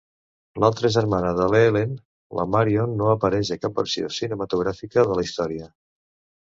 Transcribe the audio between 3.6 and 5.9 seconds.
cap versió cinematogràfica de la història.